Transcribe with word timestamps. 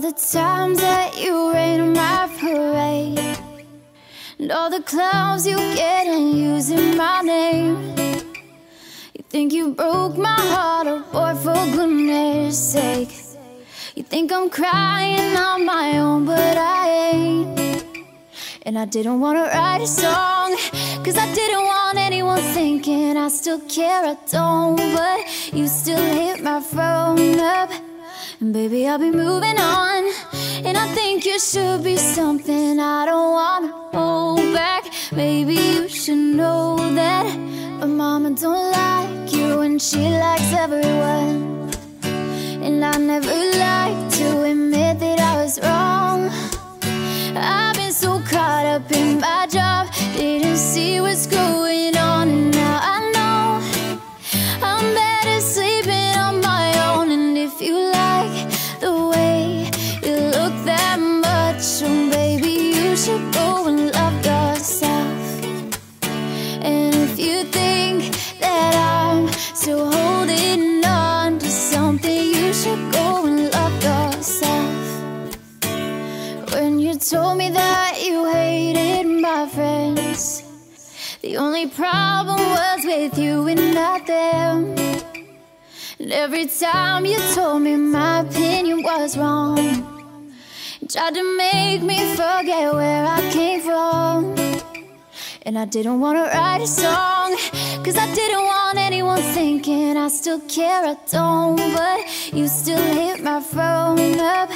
the 0.00 0.12
times 0.12 0.78
that 0.78 1.18
you 1.18 1.52
rain 1.52 1.80
on 1.80 1.92
my 1.92 2.28
parade. 2.38 3.18
And 4.38 4.52
all 4.52 4.70
the 4.70 4.82
clowns 4.82 5.46
you 5.46 5.56
get 5.56 6.06
in 6.06 6.36
using 6.36 6.96
my 6.96 7.20
name. 7.22 7.96
You 9.14 9.24
think 9.28 9.52
you 9.52 9.74
broke 9.74 10.16
my 10.16 10.40
heart, 10.54 10.86
oh 10.86 11.02
boy, 11.12 11.34
for 11.40 11.76
goodness 11.76 12.72
sake. 12.72 13.12
You 13.96 14.04
think 14.04 14.30
I'm 14.30 14.48
crying 14.50 15.36
on 15.36 15.64
my 15.64 15.98
own, 15.98 16.26
but 16.26 16.56
I 16.56 17.10
ain't. 17.12 17.84
And 18.62 18.78
I 18.78 18.84
didn't 18.84 19.18
wanna 19.20 19.44
write 19.44 19.80
a 19.80 19.86
song 19.86 20.56
Cause 21.04 21.16
I 21.16 21.32
didn't 21.34 21.64
want 21.64 21.98
anyone 21.98 22.42
thinking 22.52 23.16
I 23.16 23.28
still 23.28 23.60
care, 23.60 24.04
I 24.04 24.16
don't. 24.30 24.76
But 24.76 25.54
you 25.54 25.66
still 25.66 26.04
hit 26.14 26.42
my 26.42 26.60
phone 26.60 27.40
up 27.40 27.70
and 28.40 28.52
baby, 28.52 28.86
I'll 28.86 28.98
be 28.98 29.10
moving 29.10 29.58
on. 29.58 30.04
And 30.64 30.76
I 30.76 30.86
think 30.94 31.24
you 31.24 31.38
should 31.38 31.82
be 31.82 31.96
something 31.96 32.78
I 32.78 33.04
don't 33.06 33.32
wanna 33.32 33.72
hold 33.92 34.54
back. 34.54 34.84
Maybe 35.12 35.54
you 35.54 35.88
should 35.88 36.36
know 36.40 36.76
that 36.94 37.26
my 37.80 37.86
mama 37.86 38.30
don't 38.30 38.70
like 38.70 39.32
you, 39.32 39.60
and 39.60 39.80
she 39.80 40.02
likes 40.24 40.52
everyone. 40.52 41.70
And 42.66 42.84
I 42.84 42.96
never 42.98 43.34
liked 43.66 44.14
to 44.18 44.42
admit 44.42 45.00
that 45.00 45.20
I 45.20 45.42
was 45.42 45.58
wrong. 45.60 46.30
I've 47.36 47.76
been 47.76 47.92
so 47.92 48.20
caught 48.20 48.66
up 48.66 48.90
in 48.92 49.20
my 49.20 49.46
job, 49.46 49.88
didn't 50.16 50.58
see 50.58 51.00
what's 51.00 51.26
going 51.26 51.67
Still 69.60 69.90
holding 69.90 70.84
on 70.84 71.40
to 71.40 71.50
something, 71.50 72.26
you 72.32 72.54
should 72.54 72.92
go 72.92 73.26
and 73.26 73.52
love 73.52 73.82
yourself. 73.82 75.02
When 76.52 76.78
you 76.78 76.94
told 76.94 77.38
me 77.38 77.50
that 77.50 78.00
you 78.00 78.24
hated 78.32 79.06
my 79.20 79.48
friends, 79.48 80.44
the 81.22 81.38
only 81.38 81.66
problem 81.66 82.38
was 82.38 82.84
with 82.84 83.18
you 83.18 83.48
and 83.48 83.74
not 83.74 84.06
them. 84.06 84.76
And 85.98 86.12
every 86.12 86.46
time 86.46 87.04
you 87.04 87.18
told 87.34 87.62
me 87.62 87.74
my 87.74 88.20
opinion 88.20 88.84
was 88.84 89.18
wrong, 89.18 89.56
tried 90.88 91.14
to 91.14 91.36
make 91.36 91.82
me 91.82 92.14
forget 92.14 92.72
where 92.72 93.04
I 93.04 93.28
came 93.32 93.60
from. 93.62 94.36
And 95.42 95.58
I 95.58 95.64
didn't 95.64 95.98
wanna 95.98 96.30
write 96.32 96.62
a 96.62 96.66
song, 96.66 97.36
cause 97.82 97.96
I 97.96 98.06
didn't 98.14 98.44
want 98.44 98.57
anyone 98.76 99.22
thinking 99.22 99.96
I 99.96 100.08
still 100.08 100.40
care, 100.40 100.84
I 100.84 100.96
don't. 101.10 101.56
But 101.56 102.32
you 102.32 102.48
still 102.48 102.82
hit 102.94 103.22
my 103.22 103.40
phone 103.40 104.18
up. 104.20 104.50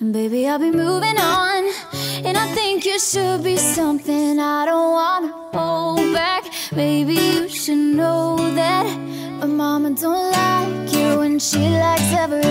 And 0.00 0.12
baby, 0.12 0.46
I'll 0.46 0.58
be 0.58 0.70
moving 0.70 1.18
on. 1.18 1.72
And 2.26 2.36
I 2.36 2.46
think 2.54 2.84
you 2.84 2.98
should 2.98 3.42
be 3.42 3.56
something 3.56 4.38
I 4.38 4.64
don't 4.64 4.92
wanna 4.92 5.32
hold 5.52 6.12
back. 6.12 6.44
Maybe 6.72 7.14
you 7.14 7.48
should 7.48 7.78
know 7.78 8.36
that 8.54 8.86
my 9.40 9.46
mama 9.46 9.90
don't 9.90 10.30
like 10.30 10.92
you, 10.92 11.20
and 11.20 11.40
she 11.40 11.58
likes 11.58 12.12
everyone. 12.12 12.47